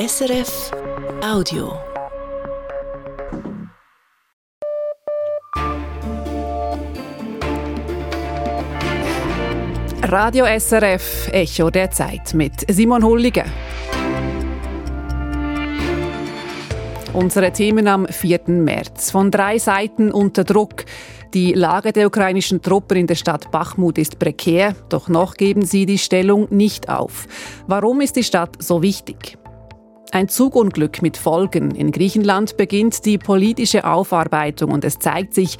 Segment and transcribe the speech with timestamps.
[0.00, 0.70] SRF
[1.22, 1.78] Audio.
[10.04, 13.44] Radio SRF Echo der Zeit mit Simon Hulliger.
[17.12, 18.40] Unsere Themen am 4.
[18.46, 19.10] März.
[19.10, 20.86] Von drei Seiten unter Druck.
[21.34, 25.84] Die Lage der ukrainischen Truppen in der Stadt Bachmut ist prekär, doch noch geben sie
[25.84, 27.26] die Stellung nicht auf.
[27.66, 29.36] Warum ist die Stadt so wichtig?
[30.12, 31.74] Ein Zugunglück mit Folgen.
[31.74, 35.56] In Griechenland beginnt die politische Aufarbeitung und es zeigt sich,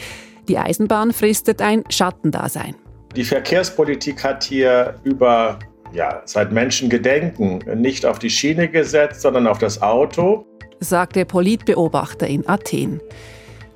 [0.49, 2.75] die Eisenbahn fristet ein Schattendasein.
[3.15, 5.59] Die Verkehrspolitik hat hier über
[5.93, 10.47] ja, seit Menschengedenken nicht auf die Schiene gesetzt, sondern auf das Auto,
[10.81, 13.01] sagt der Politbeobachter in Athen.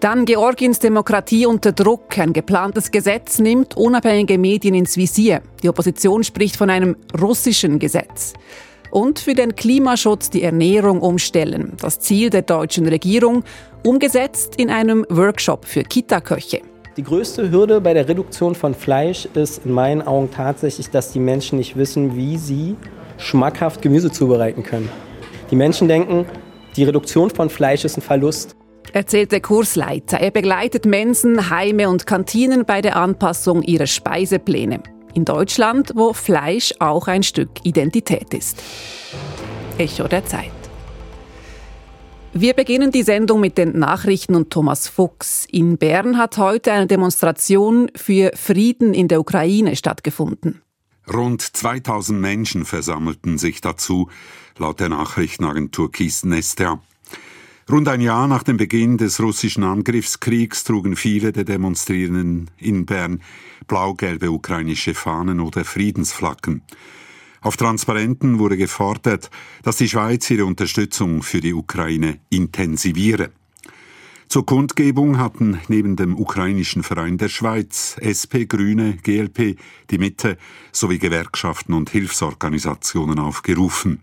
[0.01, 2.19] Dann Georgiens Demokratie unter Druck.
[2.19, 5.41] Ein geplantes Gesetz nimmt unabhängige Medien ins Visier.
[5.63, 8.35] Die Opposition spricht von einem russischen Gesetz.
[8.95, 11.73] Und für den Klimaschutz die Ernährung umstellen.
[11.81, 13.43] Das Ziel der deutschen Regierung,
[13.83, 16.61] umgesetzt in einem Workshop für Kita-Köche.
[16.97, 21.19] Die größte Hürde bei der Reduktion von Fleisch ist in meinen Augen tatsächlich, dass die
[21.19, 22.77] Menschen nicht wissen, wie sie
[23.19, 24.89] schmackhaft Gemüse zubereiten können.
[25.51, 26.25] Die Menschen denken,
[26.77, 28.55] die Reduktion von Fleisch ist ein Verlust.
[28.93, 30.19] Erzählt der Kursleiter.
[30.21, 34.85] Er begleitet Mensen, Heime und Kantinen bei der Anpassung ihrer Speisepläne.
[35.15, 38.61] In Deutschland, wo Fleisch auch ein Stück Identität ist.
[39.79, 40.51] Echo der Zeit.
[42.33, 45.47] Wir beginnen die Sendung mit den Nachrichten und Thomas Fuchs.
[45.49, 50.61] In Bern hat heute eine Demonstration für Frieden in der Ukraine stattgefunden.
[51.13, 54.09] Rund 2000 Menschen versammelten sich dazu,
[54.59, 56.81] laut der Nachrichtenagentur Kiesten-Ester.
[57.71, 63.23] Rund ein Jahr nach dem Beginn des russischen Angriffskriegs trugen viele der Demonstrierenden in Bern
[63.67, 66.61] blau-gelbe ukrainische Fahnen oder Friedensflaggen.
[67.41, 69.31] Auf Transparenten wurde gefordert,
[69.63, 73.31] dass die Schweiz ihre Unterstützung für die Ukraine intensiviere.
[74.29, 79.57] Zur Kundgebung hatten neben dem ukrainischen Verein der Schweiz SP, Grüne, GLP,
[79.91, 80.37] die Mitte
[80.71, 84.01] sowie Gewerkschaften und Hilfsorganisationen aufgerufen.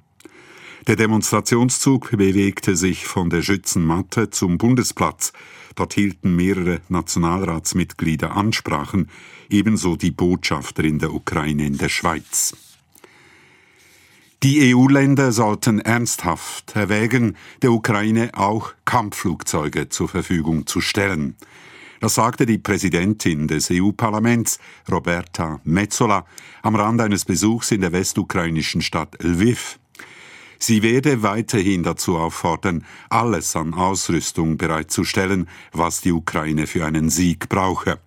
[0.87, 5.31] Der Demonstrationszug bewegte sich von der Schützenmatte zum Bundesplatz.
[5.75, 9.09] Dort hielten mehrere Nationalratsmitglieder Ansprachen,
[9.49, 12.55] ebenso die Botschafterin der Ukraine in der Schweiz.
[14.41, 21.35] Die EU-Länder sollten ernsthaft erwägen, der Ukraine auch Kampfflugzeuge zur Verfügung zu stellen.
[21.99, 24.57] Das sagte die Präsidentin des EU-Parlaments,
[24.91, 26.25] Roberta Metzola,
[26.63, 29.77] am Rand eines Besuchs in der westukrainischen Stadt Lviv.
[30.63, 37.49] Sie werde weiterhin dazu auffordern, alles an Ausrüstung bereitzustellen, was die Ukraine für einen Sieg
[37.49, 37.97] brauche.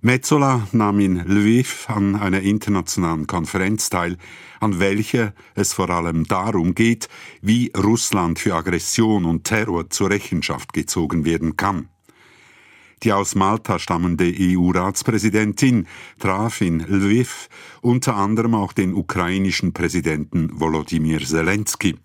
[0.00, 4.16] Metzola nahm in Lviv an einer internationalen Konferenz teil,
[4.58, 7.10] an welcher es vor allem darum geht,
[7.42, 11.90] wie Russland für Aggression und Terror zur Rechenschaft gezogen werden kann.
[13.02, 15.86] Die aus Malta stammende EU-Ratspräsidentin
[16.18, 17.48] traf in Lviv
[17.80, 21.96] unter anderem auch den ukrainischen Präsidenten Volodymyr Zelensky.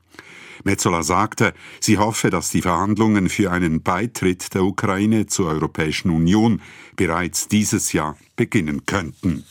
[0.63, 6.61] Metzola sagte, sie hoffe, dass die Verhandlungen für einen Beitritt der Ukraine zur Europäischen Union
[6.95, 9.43] bereits dieses Jahr beginnen könnten.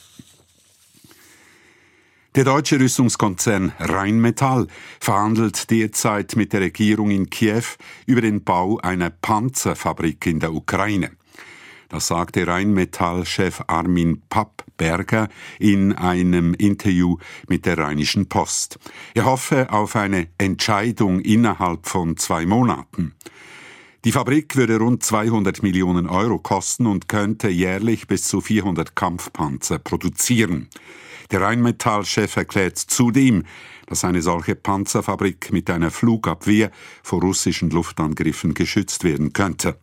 [2.35, 4.67] Der deutsche Rüstungskonzern Rheinmetall
[4.99, 7.63] verhandelt derzeit mit der Regierung in Kiew
[8.07, 11.13] über den Bau einer Panzerfabrik in der Ukraine.
[11.95, 15.29] Das sagte Rheinmetall-Chef Armin Pappberger
[15.61, 17.19] in einem Interview
[17.49, 18.81] mit der Rheinischen Post.
[19.15, 23.15] Er hoffe auf eine Entscheidung innerhalb von zwei Monaten.
[24.05, 29.79] Die Fabrik würde rund 200 Millionen Euro kosten und könnte jährlich bis zu 400 Kampfpanzer
[29.79, 30.69] produzieren.
[31.31, 33.45] Der Rheinmetall-Chef erklärt zudem,
[33.87, 36.73] dass eine solche Panzerfabrik mit einer Flugabwehr
[37.05, 39.79] vor russischen Luftangriffen geschützt werden könnte.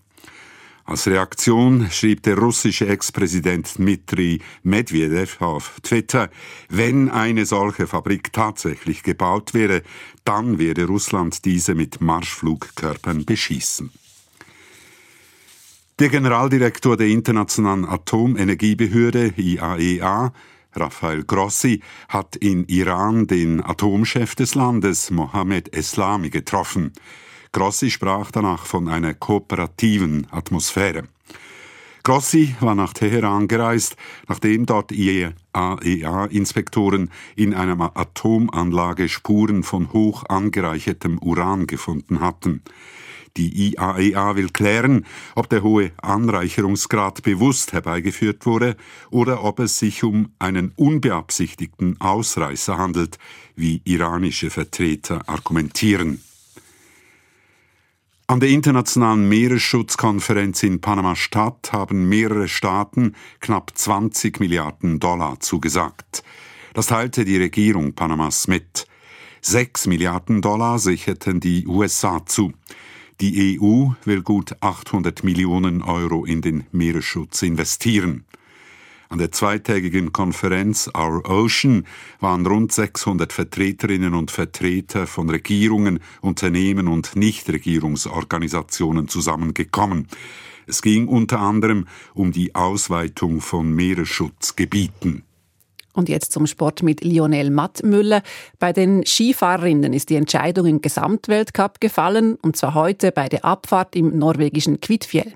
[0.84, 6.30] Als Reaktion schrieb der russische Ex-Präsident Dmitri Medvedev auf Twitter,
[6.70, 9.84] wenn eine solche Fabrik tatsächlich gebaut wäre,
[10.24, 13.92] dann werde Russland diese mit Marschflugkörpern beschießen.
[16.00, 24.56] Der Generaldirektor der Internationalen Atomenergiebehörde IAEA, e Rafael Grossi, hat in Iran den Atomchef des
[24.56, 26.94] Landes, Mohammed Eslami, getroffen.
[27.54, 31.04] Grossi sprach danach von einer kooperativen Atmosphäre.
[32.04, 41.20] Grossi war nach Teheran gereist, nachdem dort IAEA-Inspektoren in einer Atomanlage Spuren von hoch angereichertem
[41.20, 42.64] Uran gefunden hatten.
[43.38, 45.06] Die IAEA e will klären,
[45.36, 48.78] ob der hohe Anreicherungsgrad bewusst herbeigeführt wurde
[49.10, 53.20] oder ob es sich um einen unbeabsichtigten Ausreißer handelt,
[53.56, 56.24] wie iranische Vertreter argumentieren.
[58.32, 66.24] An der Internationalen Meeresschutzkonferenz in Panama-Stadt haben mehrere Staaten knapp 20 Milliarden Dollar zugesagt.
[66.74, 68.88] Das teilte die Regierung Panamas mit.
[69.42, 72.54] Sechs Milliarden Dollar sicherten die USA zu.
[73.20, 78.24] Die EU will gut 800 Millionen Euro in den Meeresschutz investieren.
[79.12, 81.86] An der zweitägigen Konferenz Our Ocean
[82.22, 90.08] waren rund 600 Vertreterinnen und Vertreter von Regierungen, Unternehmen und Nichtregierungsorganisationen zusammengekommen.
[90.66, 95.24] Es ging unter anderem um die Ausweitung von Meeresschutzgebieten.
[95.92, 98.24] Und jetzt zum Sport mit Lionel Mattmüller.
[98.60, 103.94] Bei den Skifahrerinnen ist die Entscheidung im Gesamtweltcup gefallen, und zwar heute bei der Abfahrt
[103.98, 105.34] im norwegischen Kvitfjell.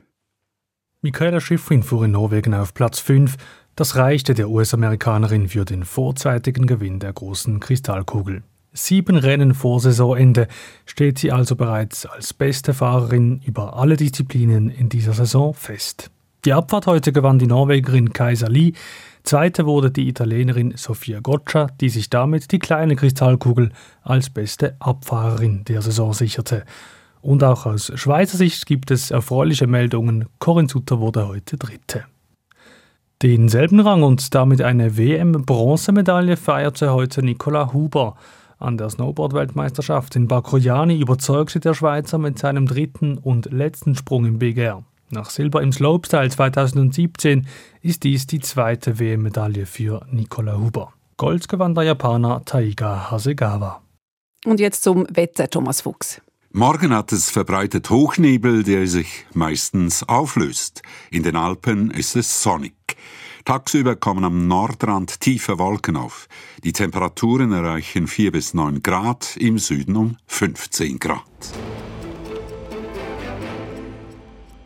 [1.06, 3.36] Michaela Schifrin fuhr in Norwegen auf Platz 5.
[3.76, 8.44] Das reichte der US-Amerikanerin für den vorzeitigen Gewinn der großen Kristallkugel.
[8.72, 10.48] Sieben Rennen vor Saisonende
[10.86, 16.10] steht sie also bereits als beste Fahrerin über alle Disziplinen in dieser Saison fest.
[16.46, 18.74] Die Abfahrt heute gewann die Norwegerin Kaiser Lee,
[19.24, 23.72] Zweite wurde die Italienerin Sofia Goccia, die sich damit die kleine Kristallkugel
[24.04, 26.64] als beste Abfahrerin der Saison sicherte.
[27.22, 30.26] Und auch aus Schweizer Sicht gibt es erfreuliche Meldungen.
[30.38, 32.06] Corinne Sutter wurde heute Dritte.
[33.22, 38.18] Denselben Rang und damit eine WM-Bronzemedaille feierte heute Nicola Huber.
[38.60, 44.38] An der Snowboard-Weltmeisterschaft in Bakroyani überzeugte der Schweizer mit seinem dritten und letzten Sprung im
[44.38, 44.84] Big Air.
[45.12, 47.48] Nach Silber im Slopestyle 2017
[47.82, 50.92] ist dies die zweite WM-Medaille für Nicola Huber.
[51.16, 53.82] Gold gewann der Japaner Taiga Hasegawa.
[54.46, 56.22] Und jetzt zum Wetter, Thomas Fuchs.
[56.58, 60.84] Morgen hat es verbreitet Hochnebel, der sich meistens auflöst.
[61.12, 62.74] In den Alpen ist es sonnig.
[63.44, 66.30] Tagsüber kommen am Nordrand tiefe Wolken auf.
[66.64, 71.26] Die Temperaturen erreichen 4 bis 9 Grad, im Süden um 15 Grad.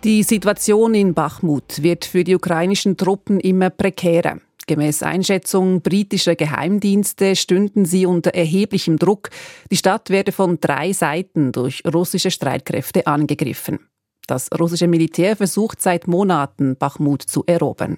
[0.03, 4.37] Die Situation in Bachmut wird für die ukrainischen Truppen immer prekärer.
[4.69, 9.31] Gemäß Einschätzung britischer Geheimdienste stünden sie unter erheblichem Druck.
[9.71, 13.79] Die Stadt werde von drei Seiten durch russische Streitkräfte angegriffen.
[14.27, 17.97] Das russische Militär versucht seit Monaten, Bachmut zu erobern.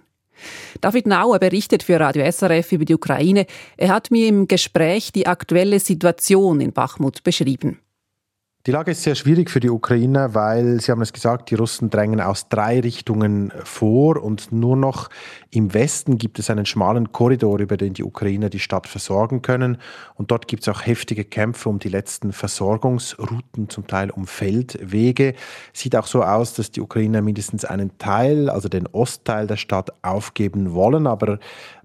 [0.79, 3.47] David Nauer berichtet für Radio SRF über die Ukraine.
[3.75, 7.81] Er hat mir im Gespräch die aktuelle Situation in Bachmut beschrieben.
[8.67, 11.89] Die Lage ist sehr schwierig für die Ukraine, weil, Sie haben es gesagt, die Russen
[11.89, 15.09] drängen aus drei Richtungen vor und nur noch
[15.49, 19.79] im Westen gibt es einen schmalen Korridor, über den die Ukrainer die Stadt versorgen können.
[20.13, 25.33] Und dort gibt es auch heftige Kämpfe um die letzten Versorgungsrouten, zum Teil um Feldwege.
[25.73, 29.91] Sieht auch so aus, dass die Ukrainer mindestens einen Teil, also den Ostteil der Stadt,
[30.03, 31.39] aufgeben wollen, aber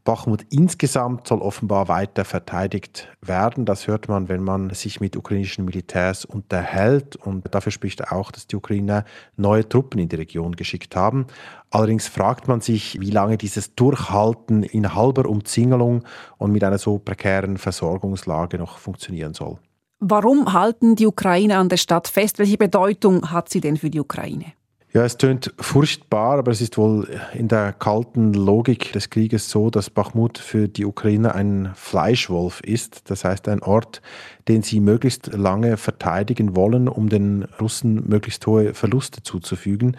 [0.06, 3.66] Bachmut insgesamt soll offenbar weiter verteidigt werden.
[3.66, 7.16] Das hört man, wenn man sich mit ukrainischen Militärs unterhält.
[7.16, 9.04] Und dafür spricht auch, dass die Ukrainer
[9.36, 11.26] neue Truppen in die Region geschickt haben.
[11.70, 16.04] Allerdings fragt man sich, wie lange dieses Durchhalten in halber Umzingelung
[16.38, 19.58] und mit einer so prekären Versorgungslage noch funktionieren soll.
[19.98, 22.38] Warum halten die Ukrainer an der Stadt fest?
[22.38, 24.52] Welche Bedeutung hat sie denn für die Ukraine?
[24.96, 29.68] Ja, es tönt furchtbar, aber es ist wohl in der kalten Logik des Krieges so,
[29.68, 33.10] dass Bachmut für die Ukraine ein Fleischwolf ist.
[33.10, 34.00] Das heißt, ein Ort,
[34.48, 39.98] den sie möglichst lange verteidigen wollen, um den Russen möglichst hohe Verluste zuzufügen.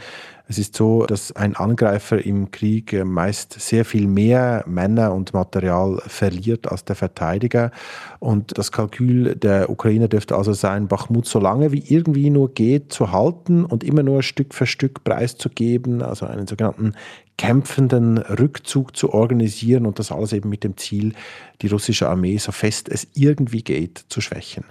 [0.49, 6.01] Es ist so, dass ein Angreifer im Krieg meist sehr viel mehr Männer und Material
[6.07, 7.71] verliert als der Verteidiger.
[8.19, 12.93] Und das Kalkül der Ukrainer dürfte also sein, Bachmut so lange wie irgendwie nur geht
[12.93, 16.93] zu halten und immer nur Stück für Stück preiszugeben, also einen sogenannten
[17.37, 21.13] kämpfenden Rückzug zu organisieren und das alles eben mit dem Ziel,
[21.61, 24.63] die russische Armee so fest es irgendwie geht zu schwächen.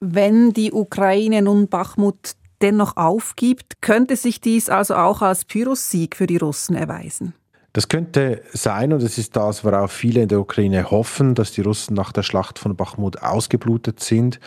[0.00, 6.26] Wenn die Ukraine nun Bachmut dennoch aufgibt, könnte sich dies also auch als Pyrrhus-Sieg für
[6.26, 7.34] die Russen erweisen.
[7.74, 11.60] Das könnte sein und es ist das, worauf viele in der Ukraine hoffen, dass die
[11.60, 14.38] Russen nach der Schlacht von Bachmut ausgeblutet sind.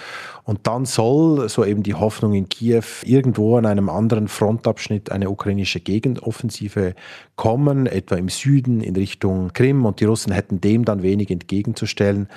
[0.46, 5.30] Und dann soll, so eben die Hoffnung in Kiew, irgendwo an einem anderen Frontabschnitt eine
[5.30, 6.96] ukrainische Gegenoffensive
[7.36, 9.86] kommen, etwa im Süden in Richtung Krim.
[9.86, 12.30] Und die Russen hätten dem dann wenig entgegenzustellen.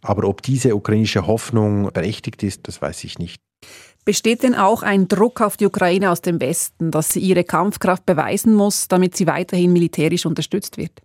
[0.00, 3.42] Aber ob diese ukrainische Hoffnung berechtigt ist, das weiß ich nicht.
[4.08, 8.06] Besteht denn auch ein Druck auf die Ukraine aus dem Westen, dass sie ihre Kampfkraft
[8.06, 11.02] beweisen muss, damit sie weiterhin militärisch unterstützt wird?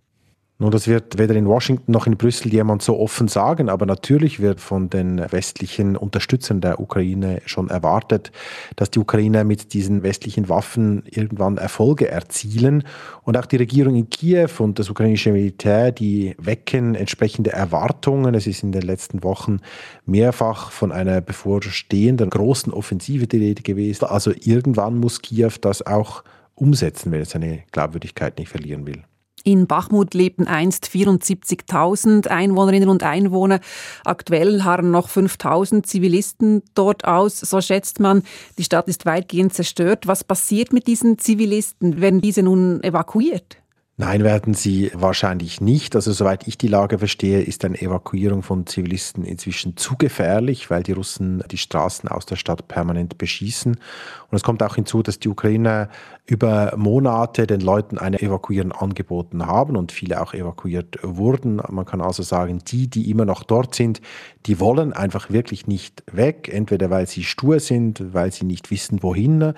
[0.64, 4.40] Nun, das wird weder in Washington noch in Brüssel jemand so offen sagen, aber natürlich
[4.40, 8.32] wird von den westlichen Unterstützern der Ukraine schon erwartet,
[8.74, 12.84] dass die Ukrainer mit diesen westlichen Waffen irgendwann Erfolge erzielen.
[13.24, 18.34] Und auch die Regierung in Kiew und das ukrainische Militär, die wecken entsprechende Erwartungen.
[18.34, 19.58] Es ist in den letzten Wochen
[20.06, 24.06] mehrfach von einer bevorstehenden großen Offensive die Rede gewesen.
[24.06, 29.02] Also irgendwann muss Kiew das auch umsetzen, wenn es seine Glaubwürdigkeit nicht verlieren will.
[29.44, 33.60] In Bachmut lebten einst 74.000 Einwohnerinnen und Einwohner.
[34.02, 37.40] Aktuell harren noch 5.000 Zivilisten dort aus.
[37.40, 38.22] So schätzt man,
[38.56, 40.06] die Stadt ist weitgehend zerstört.
[40.06, 42.00] Was passiert mit diesen Zivilisten?
[42.00, 43.58] Werden diese nun evakuiert?
[43.96, 45.94] Nein, werden sie wahrscheinlich nicht.
[45.94, 50.82] Also soweit ich die Lage verstehe, ist eine Evakuierung von Zivilisten inzwischen zu gefährlich, weil
[50.82, 53.74] die Russen die Straßen aus der Stadt permanent beschießen.
[53.74, 55.90] Und es kommt auch hinzu, dass die Ukrainer
[56.26, 61.62] über Monate den Leuten eine Evakuierung angeboten haben und viele auch evakuiert wurden.
[61.68, 64.00] Man kann also sagen, die, die immer noch dort sind,
[64.46, 69.04] die wollen einfach wirklich nicht weg, entweder weil sie stur sind, weil sie nicht wissen,
[69.04, 69.54] wohin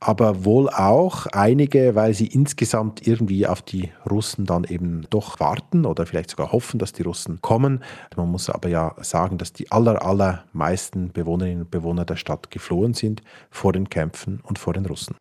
[0.00, 5.84] aber wohl auch einige, weil sie insgesamt irgendwie auf die Russen dann eben doch warten
[5.84, 7.84] oder vielleicht sogar hoffen, dass die Russen kommen.
[8.16, 12.94] Man muss aber ja sagen, dass die aller, allermeisten Bewohnerinnen und Bewohner der Stadt geflohen
[12.94, 15.16] sind vor den Kämpfen und vor den Russen.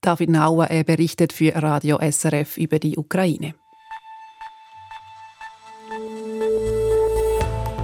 [0.00, 3.54] David Nauer er berichtet für Radio SRF über die Ukraine.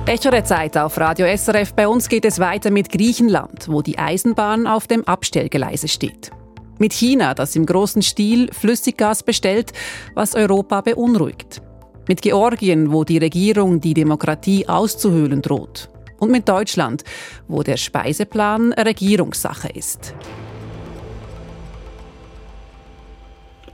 [0.08, 1.74] Echo der Zeit auf Radio SRF.
[1.74, 6.30] Bei uns geht es weiter mit Griechenland, wo die Eisenbahn auf dem Abstellgeleise steht.
[6.78, 9.74] Mit China, das im großen Stil Flüssiggas bestellt,
[10.14, 11.60] was Europa beunruhigt.
[12.08, 15.90] Mit Georgien, wo die Regierung die Demokratie auszuhöhlen droht.
[16.18, 17.04] Und mit Deutschland,
[17.46, 20.14] wo der Speiseplan Regierungssache ist.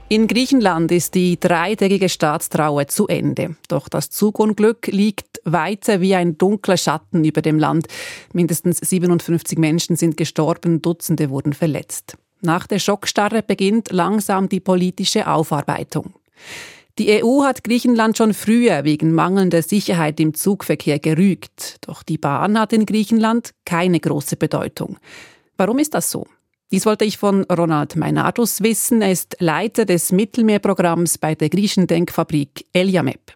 [0.09, 3.55] In Griechenland ist die dreitägige Staatstrauer zu Ende.
[3.69, 7.87] Doch das Zugunglück liegt weiter wie ein dunkler Schatten über dem Land.
[8.33, 12.17] Mindestens 57 Menschen sind gestorben, Dutzende wurden verletzt.
[12.41, 16.13] Nach der Schockstarre beginnt langsam die politische Aufarbeitung.
[16.97, 21.77] Die EU hat Griechenland schon früher wegen mangelnder Sicherheit im Zugverkehr gerügt.
[21.81, 24.97] Doch die Bahn hat in Griechenland keine große Bedeutung.
[25.57, 26.25] Warum ist das so?
[26.71, 29.01] Dies wollte ich von Ronald Meinatus wissen.
[29.01, 33.33] Er ist Leiter des Mittelmeerprogramms bei der griechischen Denkfabrik Eliamep.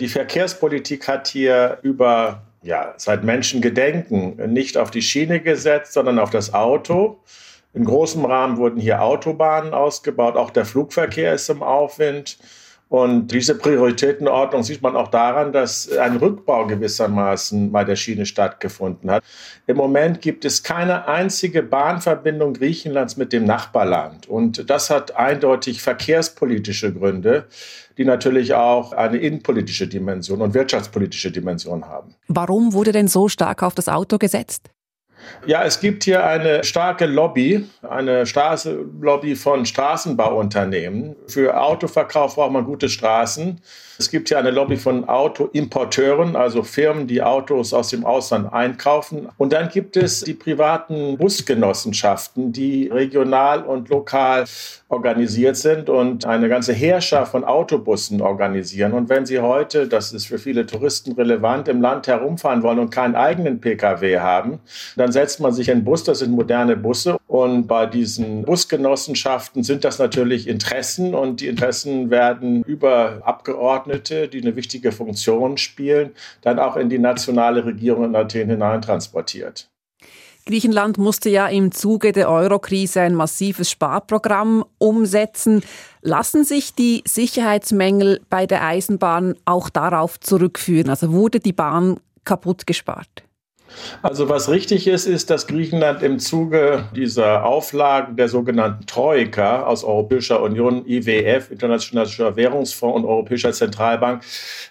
[0.00, 6.18] Die Verkehrspolitik hat hier über, ja, seit Menschen gedenken, nicht auf die Schiene gesetzt, sondern
[6.20, 7.20] auf das Auto.
[7.74, 10.36] In großem Rahmen wurden hier Autobahnen ausgebaut.
[10.36, 12.38] Auch der Flugverkehr ist im Aufwind.
[12.88, 19.10] Und diese Prioritätenordnung sieht man auch daran, dass ein Rückbau gewissermaßen bei der Schiene stattgefunden
[19.10, 19.22] hat.
[19.66, 24.26] Im Moment gibt es keine einzige Bahnverbindung Griechenlands mit dem Nachbarland.
[24.26, 27.46] Und das hat eindeutig verkehrspolitische Gründe,
[27.98, 32.14] die natürlich auch eine innenpolitische Dimension und wirtschaftspolitische Dimension haben.
[32.28, 34.70] Warum wurde denn so stark auf das Auto gesetzt?
[35.46, 41.16] Ja, es gibt hier eine starke Lobby, eine Straße Lobby von Straßenbauunternehmen.
[41.26, 43.60] Für Autoverkauf braucht man gute Straßen.
[44.00, 49.26] Es gibt hier eine Lobby von Autoimporteuren, also Firmen, die Autos aus dem Ausland einkaufen.
[49.38, 54.44] Und dann gibt es die privaten Busgenossenschaften, die regional und lokal
[54.88, 58.92] organisiert sind und eine ganze Herrschaft von Autobussen organisieren.
[58.92, 62.90] Und wenn Sie heute, das ist für viele Touristen relevant, im Land herumfahren wollen und
[62.90, 64.60] keinen eigenen Pkw haben,
[64.94, 67.18] dann setzt man sich in einen Bus, das sind moderne Busse.
[67.26, 74.28] Und bei diesen Busgenossenschaften sind das natürlich Interessen und die Interessen werden über Abgeordnete Abgeordnete,
[74.28, 76.10] die eine wichtige Funktion spielen,
[76.42, 79.68] dann auch in die nationale Regierung in Athen hineintransportiert.
[80.46, 85.62] Griechenland musste ja im Zuge der Eurokrise ein massives Sparprogramm umsetzen.
[86.00, 90.88] Lassen sich die Sicherheitsmängel bei der Eisenbahn auch darauf zurückführen?
[90.88, 93.27] Also wurde die Bahn kaputt gespart?
[94.02, 99.84] Also was richtig ist, ist, dass Griechenland im Zuge dieser Auflagen der sogenannten Troika aus
[99.84, 104.22] Europäischer Union, IWF, Internationaler Währungsfonds und Europäischer Zentralbank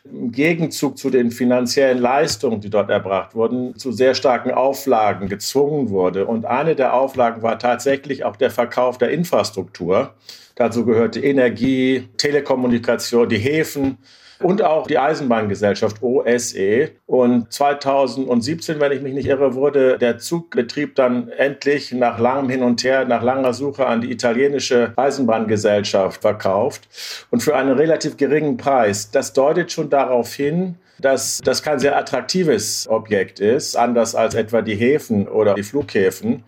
[0.06, 5.90] im Gegenzug zu den finanziellen Leistungen, die dort erbracht wurden, zu sehr starken Auflagen gezwungen
[5.90, 6.26] wurde.
[6.26, 10.14] Und eine der Auflagen war tatsächlich auch der Verkauf der Infrastruktur.
[10.56, 14.00] Dazu gehörte Energie, Telekommunikation, die Häfen
[14.40, 16.92] und auch die Eisenbahngesellschaft OSE.
[17.06, 22.64] Und 2017, wenn ich mich nicht irre, wurde der Zugbetrieb dann endlich nach langem Hin
[22.64, 26.88] und Her, nach langer Suche an die italienische Eisenbahngesellschaft verkauft
[27.32, 29.12] und für einen relativ geringen Preis.
[29.12, 34.62] Das deutet schon darauf hin, dass das kein sehr attraktives Objekt ist, anders als etwa
[34.62, 36.44] die Häfen oder die Flughäfen.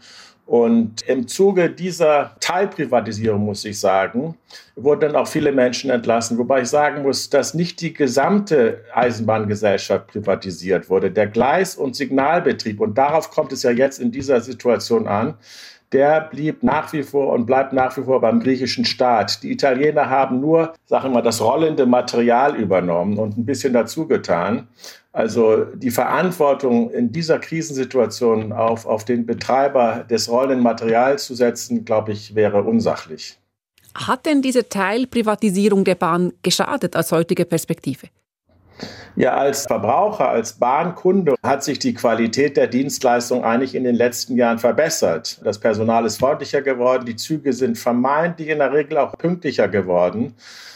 [0.50, 4.36] Und im Zuge dieser Teilprivatisierung, muss ich sagen,
[4.76, 6.40] wurden dann auch viele Menschen entlassen.
[6.40, 11.12] Wobei ich sagen muss, dass nicht die gesamte Eisenbahngesellschaft privatisiert wurde.
[11.12, 15.36] Der Gleis- und Signalbetrieb, und darauf kommt es ja jetzt in dieser Situation an,
[15.92, 19.44] der blieb nach wie vor und bleibt nach wie vor beim griechischen Staat.
[19.44, 24.08] Die Italiener haben nur, sagen wir mal, das rollende Material übernommen und ein bisschen dazu
[24.08, 24.68] getan.
[25.12, 31.84] Also die Verantwortung in dieser Krisensituation auf, auf den Betreiber des rollenden Materials zu setzen,
[31.84, 33.40] glaube ich, wäre unsachlich.
[33.96, 38.08] Hat denn diese Teilprivatisierung der Bahn geschadet aus heutiger Perspektive?
[39.16, 44.38] Ja, als Verbraucher, als Bahnkunde hat sich die Qualität der Dienstleistung eigentlich in den letzten
[44.38, 45.42] Jahren verbessert.
[45.44, 50.36] Das Personal ist freundlicher geworden, die Züge sind vermeintlich in der Regel auch pünktlicher geworden.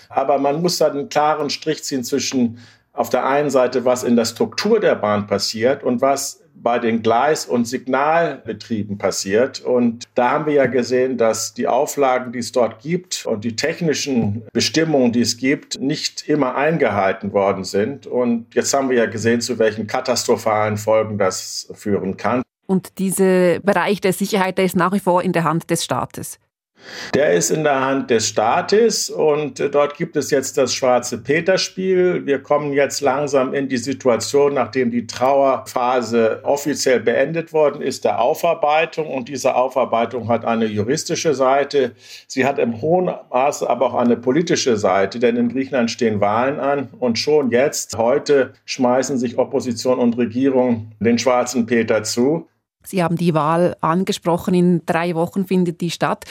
[0.10, 2.60] Aber man muss da einen klaren Strich ziehen zwischen
[2.94, 7.02] auf der einen Seite, was in der Struktur der Bahn passiert und was bei den
[7.04, 9.60] Gleis- und Signalbetrieben passiert.
[9.60, 13.56] Und da haben wir ja gesehen, dass die Auflagen, die es dort gibt und die
[13.56, 18.08] technischen Bestimmungen, die es gibt, nicht immer eingehalten worden sind.
[18.08, 22.44] Und jetzt haben wir ja gesehen, zu welchen katastrophalen Folgen das führen kann.
[22.66, 26.40] Und dieser Bereich der Sicherheit, der ist nach wie vor in der Hand des Staates.
[27.14, 31.18] Der ist in der Hand des Staates und äh, dort gibt es jetzt das schwarze
[31.18, 32.26] Peter-Spiel.
[32.26, 38.20] Wir kommen jetzt langsam in die Situation, nachdem die Trauerphase offiziell beendet worden ist, der
[38.20, 39.08] Aufarbeitung.
[39.08, 41.92] Und diese Aufarbeitung hat eine juristische Seite.
[42.28, 46.60] Sie hat im hohen Maße aber auch eine politische Seite, denn in Griechenland stehen Wahlen
[46.60, 52.48] an und schon jetzt, heute, schmeißen sich Opposition und Regierung den schwarzen Peter zu.
[52.86, 54.54] Sie haben die Wahl angesprochen.
[54.54, 56.26] In drei Wochen findet die statt.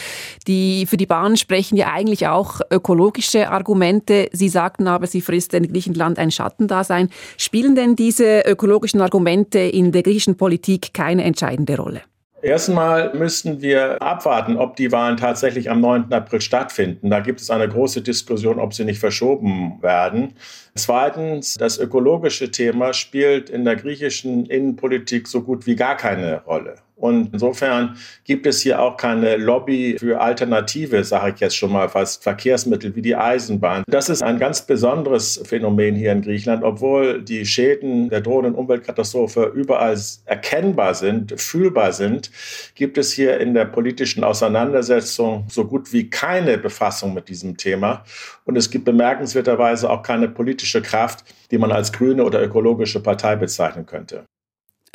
[0.47, 4.29] Die, für die Bahn sprechen ja eigentlich auch ökologische Argumente.
[4.33, 7.09] Sie sagten aber, sie frisst in Griechenland ein Schattendasein.
[7.37, 12.03] Spielen denn diese ökologischen Argumente in der griechischen Politik keine entscheidende Rolle?
[12.43, 16.13] Erstmal müssten wir abwarten, ob die Wahlen tatsächlich am 9.
[16.13, 17.09] April stattfinden.
[17.09, 20.35] Da gibt es eine große Diskussion, ob sie nicht verschoben werden.
[20.75, 26.75] Zweitens, das ökologische Thema spielt in der griechischen Innenpolitik so gut wie gar keine Rolle.
[27.03, 31.89] Und insofern gibt es hier auch keine Lobby für Alternative, sage ich jetzt schon mal
[31.89, 33.83] fast, Verkehrsmittel wie die Eisenbahn.
[33.89, 39.51] Das ist ein ganz besonderes Phänomen hier in Griechenland, obwohl die Schäden der drohenden Umweltkatastrophe
[39.53, 42.31] überall erkennbar sind, fühlbar sind,
[42.77, 48.05] gibt es hier in der politischen Auseinandersetzung so gut wie keine Befassung mit diesem Thema.
[48.45, 53.35] Und es gibt bemerkenswerterweise auch keine politische Kraft, die man als grüne oder ökologische Partei
[53.35, 54.25] bezeichnen könnte.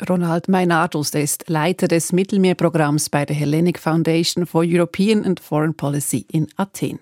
[0.06, 5.74] Ronald Meinatus, der ist Leiter des Mittelmeerprogramms bei der Hellenic Foundation for European and Foreign
[5.74, 7.00] Policy in Athen.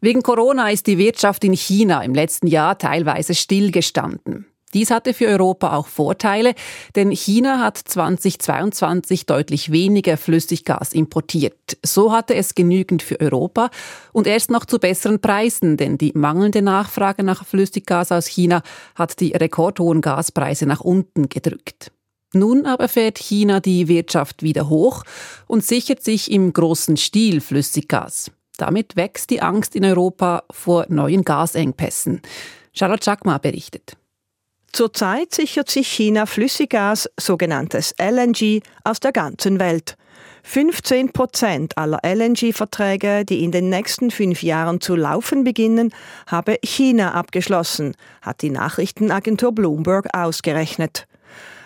[0.00, 4.46] Wegen Corona ist die Wirtschaft in China im letzten Jahr teilweise stillgestanden.
[4.74, 6.54] Dies hatte für Europa auch Vorteile,
[6.96, 11.76] denn China hat 2022 deutlich weniger Flüssiggas importiert.
[11.84, 13.70] So hatte es genügend für Europa
[14.12, 18.62] und erst noch zu besseren Preisen, denn die mangelnde Nachfrage nach Flüssiggas aus China
[18.94, 21.92] hat die rekordhohen Gaspreise nach unten gedrückt.
[22.34, 25.04] Nun aber fährt China die Wirtschaft wieder hoch
[25.46, 28.30] und sichert sich im großen Stil Flüssiggas.
[28.56, 32.22] Damit wächst die Angst in Europa vor neuen Gasengpässen.
[32.72, 33.96] Charlotte Chakma berichtet.
[34.72, 39.96] Zurzeit sichert sich China Flüssiggas, sogenanntes LNG, aus der ganzen Welt.
[40.44, 45.92] 15 Prozent aller LNG-Verträge, die in den nächsten fünf Jahren zu laufen beginnen,
[46.26, 51.06] habe China abgeschlossen, hat die Nachrichtenagentur Bloomberg ausgerechnet.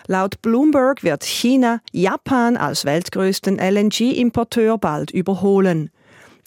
[0.07, 5.91] Laut Bloomberg wird China Japan als weltgrößten LNG-Importeur bald überholen.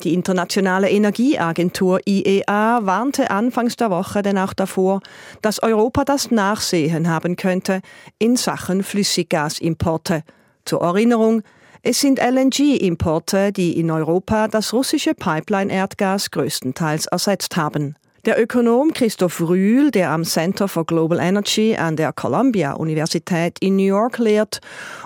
[0.03, 5.01] Die Internationale Energieagentur IEA warnte anfangs der Woche denn auch davor,
[5.43, 7.83] dass Europa das Nachsehen haben könnte
[8.19, 10.23] in Sachen Flüssiggasimporte.
[10.65, 11.43] Zur Erinnerung,
[11.83, 17.97] es sind LNG-Importe, die in Europa das russische Pipeline-Erdgas größtenteils ersetzt haben.
[18.27, 23.77] Der Ökonom Christoph Rühl, der am Center for Global Energy an der Columbia Universität in
[23.77, 24.61] New York lehrt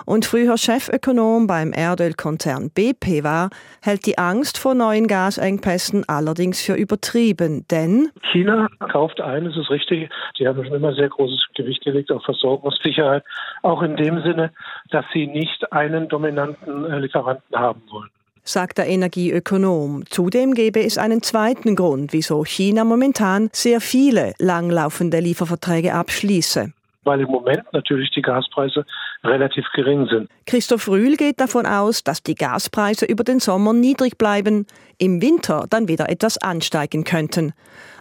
[0.05, 3.51] und früher Chefökonom beim Erdölkonzern BP war,
[3.81, 9.69] hält die Angst vor neuen Gasengpässen allerdings für übertrieben, denn China kauft ein, das ist
[9.69, 10.09] richtig.
[10.37, 13.23] Sie haben schon immer sehr großes Gewicht gelegt auf Versorgungssicherheit,
[13.61, 14.51] auch in dem Sinne,
[14.89, 18.09] dass sie nicht einen dominanten äh, Lieferanten haben wollen
[18.45, 20.03] sagt der Energieökonom.
[20.09, 26.71] Zudem gäbe es einen zweiten Grund, wieso China momentan sehr viele langlaufende Lieferverträge abschließe
[27.05, 28.85] weil im Moment natürlich die Gaspreise
[29.23, 30.29] relativ gering sind.
[30.45, 34.65] Christoph Rühl geht davon aus, dass die Gaspreise über den Sommer niedrig bleiben,
[34.97, 37.53] im Winter dann wieder etwas ansteigen könnten.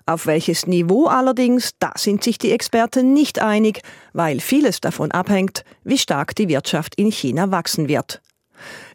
[0.07, 3.81] Auf welches Niveau allerdings, da sind sich die Experten nicht einig,
[4.13, 8.21] weil vieles davon abhängt, wie stark die Wirtschaft in China wachsen wird.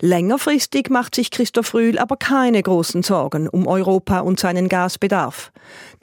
[0.01, 5.51] Längerfristig macht sich Christoph Rühl aber keine großen Sorgen um Europa und seinen Gasbedarf.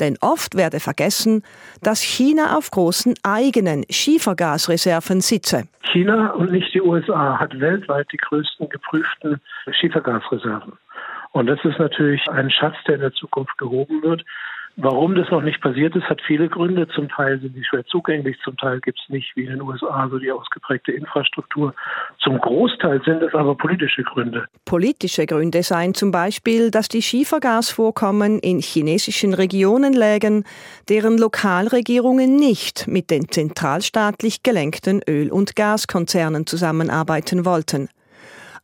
[0.00, 1.42] Denn oft werde vergessen,
[1.82, 5.64] dass China auf großen eigenen Schiefergasreserven sitze.
[5.92, 9.40] China und nicht die USA hat weltweit die größten geprüften
[9.80, 10.74] Schiefergasreserven.
[11.32, 14.24] Und das ist natürlich ein Schatz, der in der Zukunft gehoben wird.
[14.78, 16.86] Warum das noch nicht passiert ist, hat viele Gründe.
[16.88, 20.06] Zum Teil sind die schwer zugänglich, zum Teil gibt es nicht wie in den USA
[20.10, 21.74] so die ausgeprägte Infrastruktur.
[22.22, 24.46] Zum Großteil sind es aber politische Gründe.
[24.66, 30.44] Politische Gründe seien zum Beispiel, dass die Schiefergasvorkommen in chinesischen Regionen lägen,
[30.90, 37.88] deren Lokalregierungen nicht mit den zentralstaatlich gelenkten Öl- und Gaskonzernen zusammenarbeiten wollten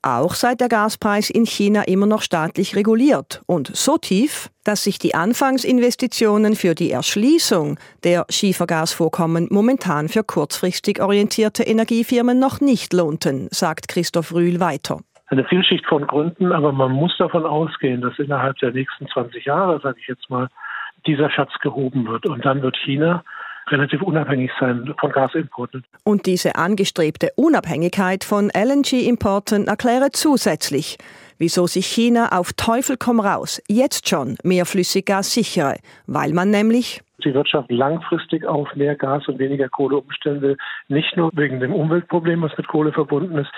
[0.03, 4.99] auch sei der Gaspreis in China immer noch staatlich reguliert und so tief, dass sich
[4.99, 13.49] die Anfangsinvestitionen für die Erschließung der Schiefergasvorkommen momentan für kurzfristig orientierte Energiefirmen noch nicht lohnten,
[13.51, 15.01] sagt Christoph Rühl weiter.
[15.29, 19.81] Eine Vielschicht von Gründen, aber man muss davon ausgehen, dass innerhalb der nächsten 20 Jahre,
[19.81, 20.49] sage ich jetzt mal,
[21.07, 22.27] dieser Schatz gehoben wird.
[22.27, 23.25] Und dann wird China
[23.73, 25.85] relativ unabhängig sein von Gasimporten.
[26.05, 30.99] Und diese angestrebte Unabhängigkeit von LNG-Importen erkläre zusätzlich,
[31.39, 37.01] wieso sich China auf Teufel komm raus jetzt schon mehr Flüssiggas sichere, weil man nämlich
[37.25, 40.57] die Wirtschaft langfristig auf mehr Gas und weniger Kohle umstellen will.
[40.89, 43.51] Nicht nur wegen dem Umweltproblem, was mit Kohle verbunden ist,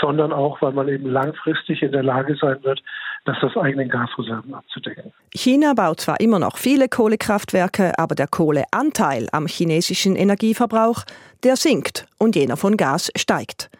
[0.00, 2.82] sondern auch, weil man eben langfristig in der Lage sein wird,
[3.24, 5.12] das aus eigenen Gasreserven abzudecken.
[5.34, 11.04] China baut zwar immer noch viele Kohlekraftwerke, aber der Kohleanteil am chinesischen Energieverbrauch,
[11.42, 13.70] der sinkt und jener von Gas steigt.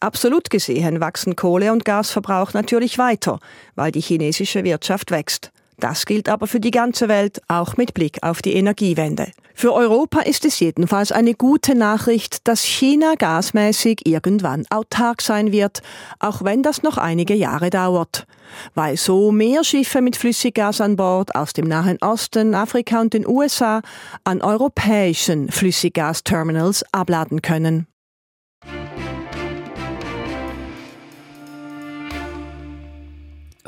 [0.00, 3.38] Absolut gesehen wachsen Kohle- und Gasverbrauch natürlich weiter,
[3.76, 5.51] weil die chinesische Wirtschaft wächst.
[5.82, 9.32] Das gilt aber für die ganze Welt, auch mit Blick auf die Energiewende.
[9.52, 15.82] Für Europa ist es jedenfalls eine gute Nachricht, dass China gasmäßig irgendwann autark sein wird,
[16.20, 18.28] auch wenn das noch einige Jahre dauert.
[18.76, 23.26] Weil so mehr Schiffe mit Flüssiggas an Bord aus dem Nahen Osten, Afrika und den
[23.26, 23.82] USA
[24.22, 27.88] an europäischen Flüssiggasterminals abladen können.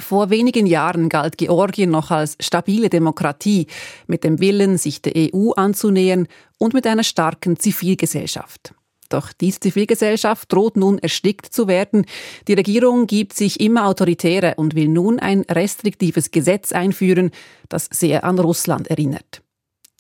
[0.05, 3.69] Vor wenigen Jahren galt Georgien noch als stabile Demokratie,
[4.07, 8.75] mit dem Willen, sich der EU anzunähern und mit einer starken Zivilgesellschaft.
[9.09, 12.05] Doch diese Zivilgesellschaft droht nun erstickt zu werden.
[12.49, 17.31] Die Regierung gibt sich immer autoritärer und will nun ein restriktives Gesetz einführen,
[17.71, 19.41] das sehr an Russland erinnert.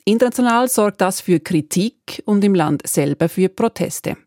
[0.04, 4.18] International sorgt das für Kritik und im Land selber für Proteste.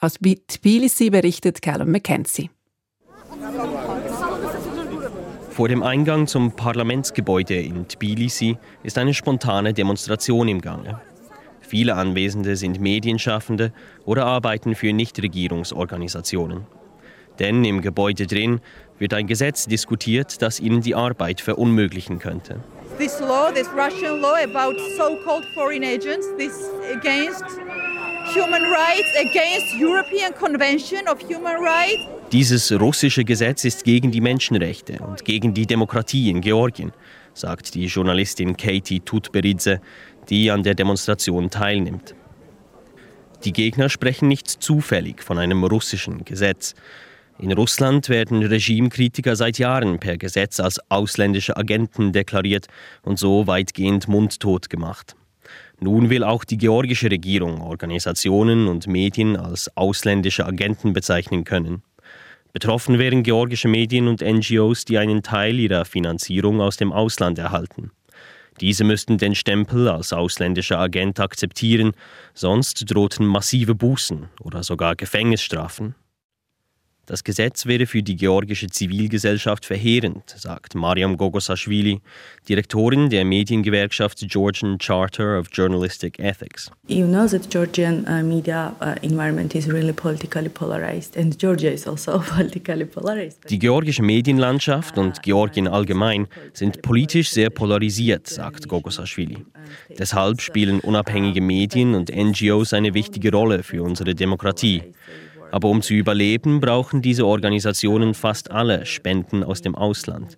[0.00, 2.48] Aus Tbilisi berichtet Callum McKenzie.
[5.56, 11.00] Vor dem Eingang zum Parlamentsgebäude in Tbilisi ist eine spontane Demonstration im Gange.
[11.62, 13.72] Viele Anwesende sind Medienschaffende
[14.04, 16.66] oder arbeiten für Nichtregierungsorganisationen.
[17.38, 18.60] Denn im Gebäude drin
[18.98, 22.60] wird ein Gesetz diskutiert, das ihnen die Arbeit verunmöglichen könnte.
[22.98, 27.42] This law, this Russian law about so-called foreign agents, this against
[28.34, 32.15] human rights, against European Convention of Human Rights.
[32.32, 36.92] Dieses russische Gesetz ist gegen die Menschenrechte und gegen die Demokratie in Georgien,
[37.34, 39.80] sagt die Journalistin Katie Tutberidze,
[40.28, 42.16] die an der Demonstration teilnimmt.
[43.44, 46.74] Die Gegner sprechen nicht zufällig von einem russischen Gesetz.
[47.38, 52.66] In Russland werden Regimekritiker seit Jahren per Gesetz als ausländische Agenten deklariert
[53.02, 55.14] und so weitgehend mundtot gemacht.
[55.78, 61.82] Nun will auch die georgische Regierung Organisationen und Medien als ausländische Agenten bezeichnen können.
[62.56, 67.90] Betroffen wären georgische Medien und NGOs, die einen Teil ihrer Finanzierung aus dem Ausland erhalten.
[68.62, 71.92] Diese müssten den Stempel als ausländischer Agent akzeptieren,
[72.32, 75.96] sonst drohten massive Bußen oder sogar Gefängnisstrafen.
[77.06, 82.00] Das Gesetz wäre für die georgische Zivilgesellschaft verheerend, sagt Mariam Gogosashvili,
[82.48, 86.68] Direktorin der Mediengewerkschaft Georgian Charter of Journalistic Ethics.
[86.88, 91.86] You know that Georgian uh, media uh, environment is really politically polarized and Georgia is
[91.86, 93.38] also politically polarized.
[93.50, 99.46] Die georgische Medienlandschaft und Georgien allgemein sind politisch sehr polarisiert, sagt Gogosashvili.
[99.96, 104.82] Deshalb spielen unabhängige Medien und NGOs eine wichtige Rolle für unsere Demokratie.
[105.56, 110.36] Aber um zu überleben, brauchen diese Organisationen fast alle Spenden aus dem Ausland.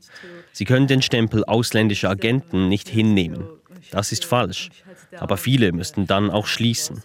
[0.52, 3.42] Sie können den Stempel ausländischer Agenten nicht hinnehmen.
[3.90, 4.70] Das ist falsch.
[5.18, 7.02] Aber viele müssten dann auch schließen.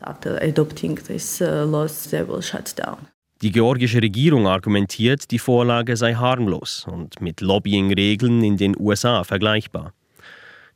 [3.42, 9.92] Die georgische Regierung argumentiert, die Vorlage sei harmlos und mit Lobbying-Regeln in den USA vergleichbar.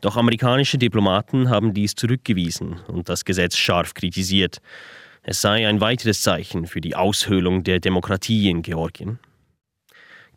[0.02, 4.58] Doch amerikanische Diplomaten haben dies zurückgewiesen und das Gesetz scharf kritisiert.
[5.30, 9.20] Es sei ein weiteres Zeichen für die Aushöhlung der Demokratie in Georgien.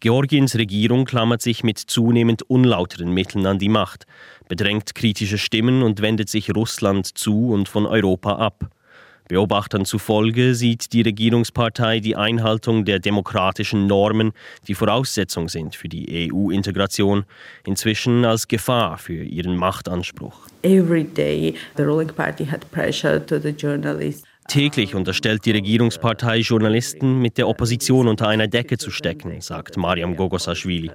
[0.00, 4.06] Georgiens Regierung klammert sich mit zunehmend unlauteren Mitteln an die Macht,
[4.48, 8.68] bedrängt kritische Stimmen und wendet sich Russland zu und von Europa ab.
[9.28, 14.32] Beobachtern zufolge sieht die Regierungspartei die Einhaltung der demokratischen Normen,
[14.66, 17.26] die Voraussetzung sind für die EU-Integration,
[17.64, 20.48] inzwischen als Gefahr für ihren Machtanspruch.
[20.62, 24.24] Every day the ruling party had pressure to the journalists.
[24.50, 30.16] Täglich unterstellt die Regierungspartei Journalisten, mit der Opposition unter einer Decke zu stecken, sagt Mariam
[30.16, 30.90] Gogosaschwili.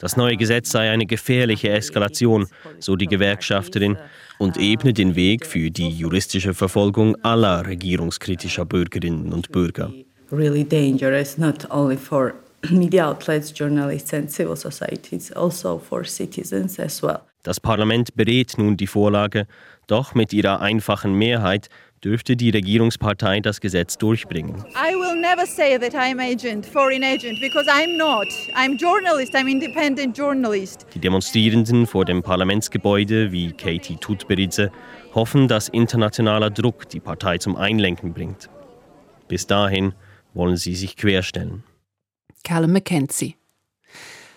[0.00, 2.48] Das neue Gesetz sei eine gefährliche Eskalation,
[2.80, 3.96] so die Gewerkschafterin,
[4.38, 9.92] und ebne den Weg für die juristische Verfolgung aller regierungskritischer Bürgerinnen und Bürger.
[10.32, 12.34] Really dangerous, not only for
[12.68, 17.20] media outlets, journalists and civil societies, also for citizens as well.
[17.44, 19.46] Das Parlament berät nun die Vorlage,
[19.86, 21.68] doch mit ihrer einfachen Mehrheit
[22.04, 24.56] dürfte die Regierungspartei das Gesetz durchbringen.
[24.74, 28.26] I will never say that I'm agent, foreign agent, because I'm not.
[28.54, 30.86] I'm journalist, I'm independent journalist.
[30.94, 34.70] Die Demonstrierenden vor dem Parlamentsgebäude wie Katie Tutberidze
[35.14, 38.48] hoffen, dass internationaler Druck die Partei zum Einlenken bringt.
[39.26, 39.94] Bis dahin
[40.34, 41.64] wollen sie sich querstellen.
[42.44, 43.36] Callum McKenzie.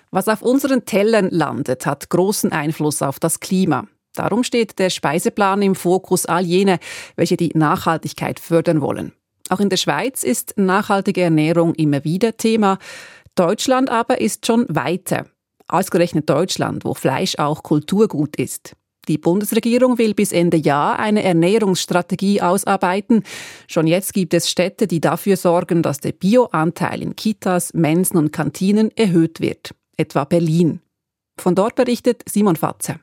[0.10, 3.88] Was auf unseren Tellern landet, hat großen Einfluss auf das Klima.
[4.16, 6.80] Darum steht der Speiseplan im Fokus all jene,
[7.16, 9.14] welche die Nachhaltigkeit fördern wollen.
[9.50, 12.78] Auch in der Schweiz ist nachhaltige Ernährung immer wieder Thema.
[13.36, 15.28] Deutschland aber ist schon weiter.
[15.68, 18.76] Ausgerechnet Deutschland, wo Fleisch auch Kulturgut ist.
[19.08, 23.24] Die Bundesregierung will bis Ende Jahr eine Ernährungsstrategie ausarbeiten.
[23.68, 28.32] Schon jetzt gibt es Städte, die dafür sorgen, dass der Bioanteil in Kitas, Mensen und
[28.32, 29.74] Kantinen erhöht wird.
[29.98, 30.82] Etwa Berlin.
[31.40, 33.00] Von dort berichtet Simon Fatze.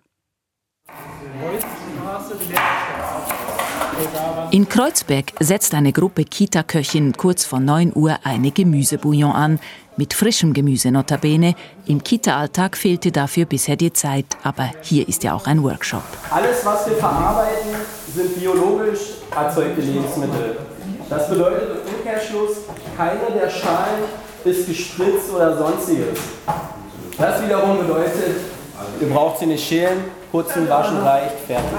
[4.50, 9.60] In Kreuzberg setzt eine Gruppe Kita-Köchin kurz vor 9 Uhr eine Gemüsebouillon an.
[9.96, 11.54] Mit frischem Gemüse notabene.
[11.86, 16.02] Im Kita-Alltag fehlte dafür bisher die Zeit, aber hier ist ja auch ein Workshop.
[16.30, 17.70] Alles, was wir verarbeiten,
[18.14, 19.00] sind biologisch
[19.34, 20.58] erzeugte Lebensmittel.
[21.10, 22.58] Das bedeutet im Umkehrschluss,
[22.96, 24.04] keine der Schalen
[24.44, 26.18] ist gespritzt oder sonstiges.
[27.18, 28.36] Das wiederum bedeutet,
[29.00, 31.78] ihr braucht sie nicht schälen, putzen, waschen reicht, fertig.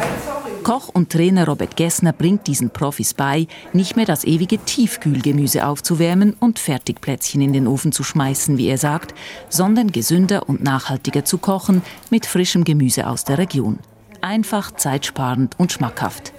[0.63, 6.35] Koch und Trainer Robert Gessner bringt diesen Profis bei, nicht mehr das ewige Tiefkühlgemüse aufzuwärmen
[6.39, 9.13] und Fertigplätzchen in den Ofen zu schmeißen, wie er sagt,
[9.49, 13.79] sondern gesünder und nachhaltiger zu kochen mit frischem Gemüse aus der Region.
[14.21, 16.33] Einfach, zeitsparend und schmackhaft.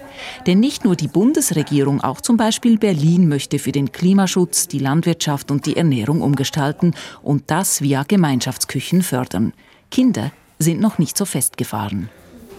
[0.45, 5.51] Denn nicht nur die Bundesregierung, auch zum Beispiel Berlin möchte für den Klimaschutz, die Landwirtschaft
[5.51, 6.93] und die Ernährung umgestalten
[7.23, 9.53] und das via Gemeinschaftsküchen fördern.
[9.89, 12.09] Kinder sind noch nicht so festgefahren.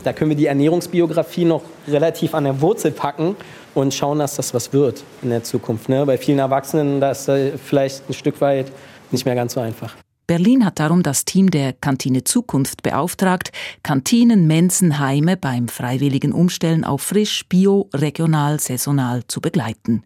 [0.05, 3.37] Da können wir die Ernährungsbiografie noch relativ an der Wurzel packen
[3.75, 5.89] und schauen, dass das was wird in der Zukunft.
[5.89, 6.05] Ne?
[6.05, 8.73] Bei vielen Erwachsenen, da ist das vielleicht ein Stück weit
[9.11, 9.95] nicht mehr ganz so einfach.
[10.27, 16.85] Berlin hat darum das Team der Kantine Zukunft beauftragt, Kantinen, Mensen, Heime beim freiwilligen Umstellen
[16.85, 20.05] auf frisch, bio, regional, saisonal zu begleiten.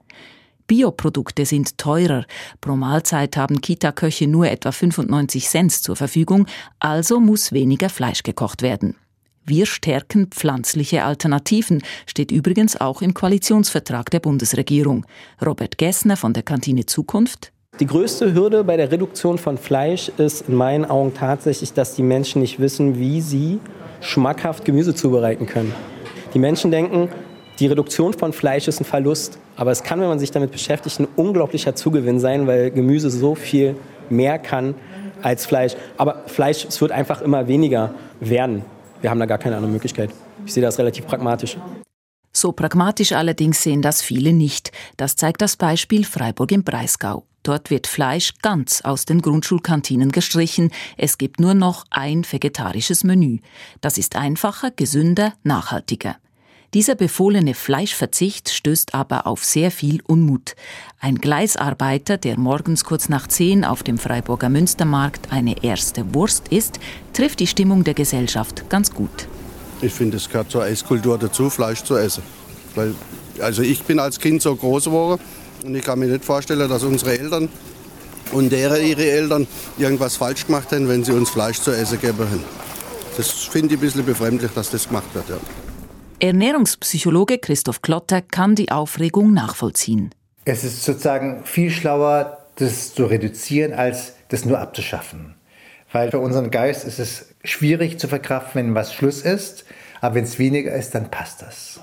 [0.67, 2.25] Bioprodukte sind teurer.
[2.61, 6.47] Pro Mahlzeit haben Kita-Köche nur etwa 95 Cent zur Verfügung,
[6.79, 8.97] also muss weniger Fleisch gekocht werden.
[9.45, 15.07] Wir stärken pflanzliche Alternativen, steht übrigens auch im Koalitionsvertrag der Bundesregierung.
[15.45, 17.53] Robert Gessner von der Kantine Zukunft.
[17.79, 22.03] Die größte Hürde bei der Reduktion von Fleisch ist in meinen Augen tatsächlich, dass die
[22.03, 23.61] Menschen nicht wissen, wie sie
[24.01, 25.73] schmackhaft Gemüse zubereiten können.
[26.35, 27.09] Die Menschen denken,
[27.59, 29.39] die Reduktion von Fleisch ist ein Verlust.
[29.57, 33.35] Aber es kann, wenn man sich damit beschäftigt, ein unglaublicher Zugewinn sein, weil Gemüse so
[33.35, 33.77] viel
[34.11, 34.75] mehr kann
[35.23, 35.75] als Fleisch.
[35.97, 38.63] Aber Fleisch, es wird einfach immer weniger werden.
[39.01, 40.11] Wir haben da gar keine andere Möglichkeit.
[40.45, 41.57] Ich sehe das relativ pragmatisch.
[42.33, 44.71] So pragmatisch allerdings sehen das viele nicht.
[44.99, 47.25] Das zeigt das Beispiel Freiburg im Breisgau.
[47.43, 50.71] Dort wird Fleisch ganz aus den Grundschulkantinen gestrichen.
[50.99, 53.39] Es gibt nur noch ein vegetarisches Menü.
[53.81, 56.17] Das ist einfacher, gesünder, nachhaltiger.
[56.75, 60.57] Dieser befohlene Fleischverzicht stößt aber auf sehr viel Unmut.
[61.01, 66.81] Ein Gleisarbeiter, der morgens kurz nach zehn auf dem Freiburger Münstermarkt eine erste Wurst isst,
[67.13, 69.29] trifft die Stimmung der Gesellschaft ganz gut.
[69.81, 72.23] Ich finde, es gehört zur Esskultur dazu, Fleisch zu essen.
[72.75, 72.95] Weil,
[73.41, 75.21] also ich bin als Kind so groß geworden
[75.65, 77.49] und ich kann mir nicht vorstellen, dass unsere Eltern
[78.33, 79.47] und deren ihre Eltern
[79.79, 82.27] irgendwas falsch gemacht haben, wenn sie uns Fleisch zu essen geben.
[83.17, 85.29] Das finde ich ein bisschen befremdlich, dass das gemacht wird.
[85.29, 85.37] Ja.
[86.19, 90.15] Ernährungspsychologe Christoph Klotter kann die Aufregung nachvollziehen.
[90.47, 95.35] Es ist sozusagen viel schlauer, das zu reduzieren, als das nur abzuschaffen.
[95.93, 99.67] Weil für unseren Geist ist es schwierig zu verkraften, wenn was Schluss ist.
[100.01, 101.81] Aber wenn es weniger ist, dann passt das.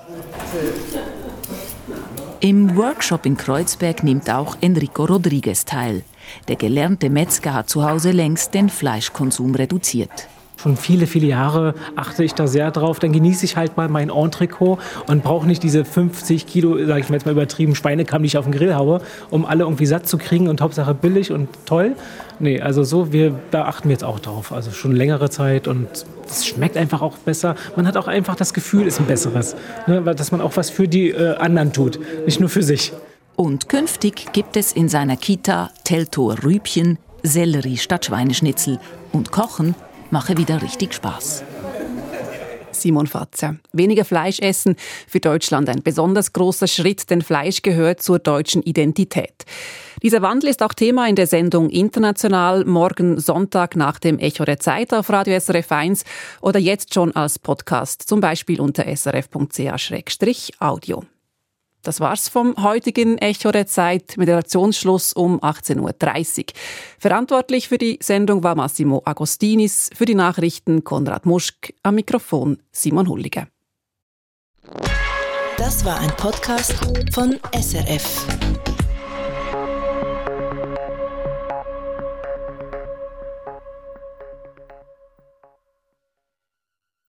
[2.40, 6.02] Im Workshop in Kreuzberg nimmt auch Enrico Rodriguez teil.
[6.48, 10.28] Der gelernte Metzger hat zu Hause längst den Fleischkonsum reduziert
[10.64, 12.98] schon viele, viele Jahre achte ich da sehr drauf.
[12.98, 17.10] Dann genieße ich halt mal mein Entrecot und brauche nicht diese 50 Kilo, sage ich
[17.10, 20.08] mal jetzt mal übertrieben, Schweinekamm, die ich auf den Grill haue, um alle irgendwie satt
[20.08, 21.96] zu kriegen und Hauptsache billig und toll.
[22.40, 24.52] Nee, also so, wir, da achten wir jetzt auch drauf.
[24.52, 25.86] Also schon längere Zeit und
[26.26, 27.56] es schmeckt einfach auch besser.
[27.76, 29.56] Man hat auch einfach das Gefühl, ist ein besseres.
[29.86, 30.00] Ne?
[30.00, 32.94] Dass man auch was für die äh, anderen tut, nicht nur für sich.
[33.36, 38.78] Und künftig gibt es in seiner Kita Teltower Rübchen, Sellerie statt Schweineschnitzel
[39.12, 39.74] und Kochen
[40.14, 41.42] mache wieder richtig Spaß.
[42.70, 43.56] Simon Fatzer.
[43.72, 44.76] Weniger Fleisch essen
[45.08, 49.44] für Deutschland ein besonders großer Schritt, denn Fleisch gehört zur deutschen Identität.
[50.04, 54.60] Dieser Wandel ist auch Thema in der Sendung International morgen Sonntag nach dem Echo der
[54.60, 56.04] Zeit auf Radio SRF 1
[56.40, 61.02] oder jetzt schon als Podcast, zum Beispiel unter srf.ch-audio.
[61.84, 66.46] Das war's vom heutigen Echo der Zeit mit Redaktionsschluss um 18.30 Uhr.
[66.98, 73.06] Verantwortlich für die Sendung war Massimo Agostinis, für die Nachrichten Konrad Muschk, am Mikrofon Simon
[73.06, 73.48] Hullige.
[75.58, 76.74] Das war ein Podcast
[77.12, 78.73] von SRF.